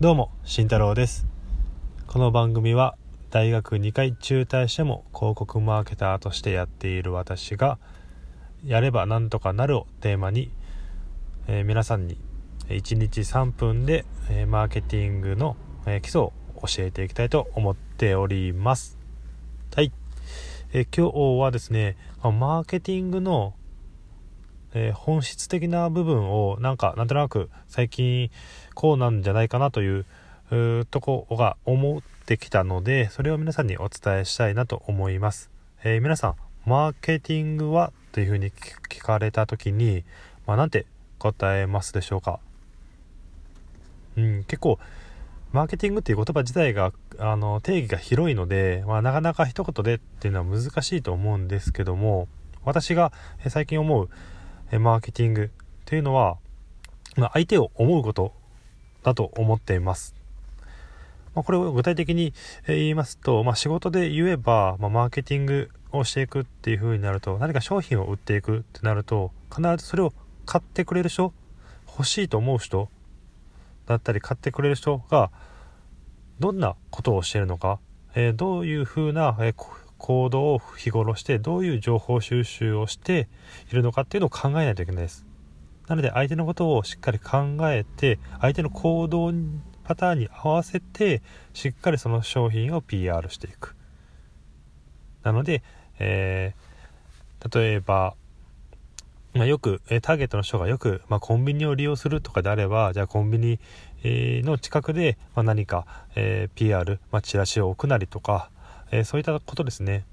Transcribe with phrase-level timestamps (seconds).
[0.00, 1.24] どうも慎太郎です。
[2.08, 2.96] この番組は
[3.30, 7.78] 大学2回中退しても広告マーケターとしてやっている私が
[8.64, 10.50] やればなんとかなるをテーマに、
[11.46, 12.18] えー、皆さんに
[12.70, 18.98] 1日3分で、えー、マーケティングの、えー、基礎を教えていきたいと思っております。
[19.76, 19.92] はい、
[20.72, 23.54] え今日はですねマーケティングの
[24.74, 28.30] えー、本質的な部分をなんかなんとなく最近
[28.74, 30.04] こうなんじゃないかなという
[30.90, 35.50] とこが思ってきたのでそれを皆さんにお伝えしたいなと思います、
[35.82, 36.34] えー、皆さん
[36.66, 40.04] マーケティングはというふうに聞かれた時に、
[40.46, 40.86] まあ、なんて
[41.18, 42.40] 答えますでしょうか？
[44.16, 44.78] うん結構
[45.52, 52.28] マーケティングっていう言葉自体があの定義が広いので、まあ、なかなか一言でっていうのは難しいと思うんですけども
[52.64, 53.12] 私が
[53.48, 54.08] 最近思う
[54.72, 55.50] マーケティング
[55.84, 56.38] というのは、
[57.16, 58.32] まあ、相手を思うこと
[59.02, 60.14] だと思っています。
[61.34, 62.32] まあ、これを具体的に
[62.66, 70.12] 言いますと、まあ、仕事で言えば、まマーケティングをしていくっていう風になると何か商品を売っていくってなると必ずそれを
[70.46, 71.32] 買ってくれる人
[71.86, 72.88] 欲しいと思う人
[73.86, 75.30] だったり買ってくれる人が
[76.40, 77.78] どんなことをしているのか、
[78.14, 79.54] えー、どういう風な、えー、
[79.98, 83.28] 行動を日頃してどういう情報収集をして
[83.70, 85.26] いるのかっていうのを考えないといけないです。
[85.86, 89.32] なので相手のことをしっかり考えて相手の行動
[89.84, 93.76] パターンに合わせてしっかりその商品を PR していく。
[95.22, 95.62] なので、
[95.98, 98.14] えー、例えば
[99.34, 103.58] まあ、よく、えターゲットの人がよく、まあ、コンビニを利用するとかであればじゃあコンビニ、
[104.04, 108.50] えの近くで、まあ、何か、えー、PR、まあ、チラシを置くなりとか、
[108.90, 110.04] え、そういったことですね。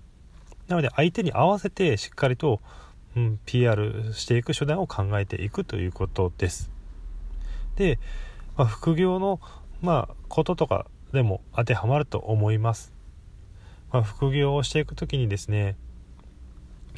[0.67, 2.61] なので相手に合わせてしっかりと、
[3.15, 6.71] うん、PR していく手段を考えていくということです。
[7.75, 7.99] で、
[8.55, 9.39] まあ、副業の、
[9.81, 12.93] まあ、こととかでも当てはまると思います、
[13.91, 15.75] まあ、副業をしていく時にですね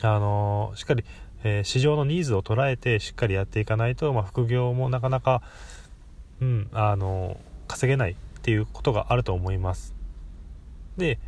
[0.02, 1.04] あのー、しっかり、
[1.44, 5.42] えー、市場のニーズを捉えてしっかりやっていかないと、まあ、副業もなかなか、
[6.42, 9.94] うん、あのー、稼げないっていうことがあると思います。
[10.98, 11.20] で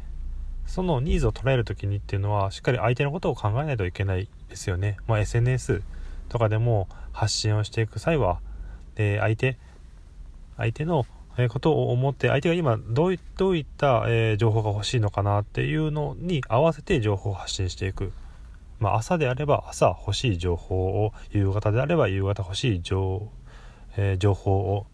[0.66, 4.98] そのニーズを捉える時にっていうのはしっかり相手のことを考えないといけないですよね。
[5.08, 5.82] まあ、SNS
[6.30, 8.40] とかでも発信をしていく際は、
[8.98, 9.58] え相手
[10.58, 11.06] 相手の
[11.50, 18.12] ことを思って相手が今どういどういった、え情報が欲しいのかなっていうのに合わせて情報を発信していく。
[18.80, 23.30] まあ、朝であれば朝欲しい情報を夕方であれば夕方欲しい情,、
[23.98, 24.86] え情報を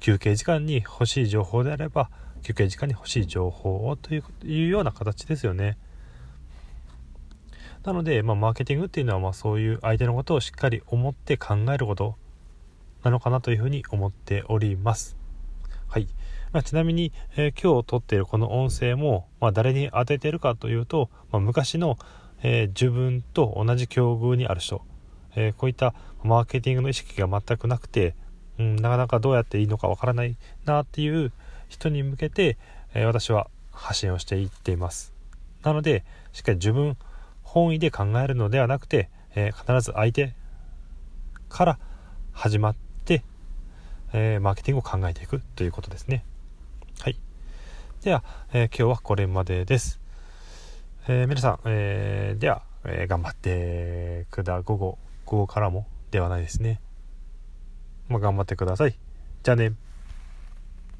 [0.00, 2.10] 休憩時間に欲しい情報であれば
[2.42, 5.78] 休憩時間に欲しい情報をというような形ですよね。
[7.84, 12.16] なので、まあ、マーケティングっていうのは、まあ、そういう相手のことをしっかり思って考えること
[13.02, 15.16] なのかなというふうに思っております。
[15.88, 16.08] はい。
[16.52, 21.98] まあ、ちなみに、えー、今日撮っているこの音声も、まあ、誰に当ててるかというと、まあ、昔の、
[22.42, 24.82] えー、自分と同じ境遇にある人、
[25.34, 28.14] えー、こういったマーケティングの意識が全くなくて、
[28.58, 31.32] うん、なかなかどうやっていいのかわからないなっていう
[31.68, 32.56] 人に向けて、
[32.94, 35.12] え、私は発信をしていっています。
[35.62, 36.96] なのでしっかり自分
[37.42, 40.34] 本位で考えるのではなくて、え、必ず相手
[41.48, 41.78] から
[42.32, 43.22] 始まって、
[44.12, 46.24] え、マーケティングを考えていくということですね。
[47.00, 47.18] はい。
[48.02, 50.00] では、え今日はこれまでです、
[51.08, 54.98] え皆さん、えでは、え頑張ってくだ午後
[55.28, 56.80] 午後からもではないですね。
[58.08, 58.98] まあ、頑張ってください。
[59.42, 59.72] じゃあね。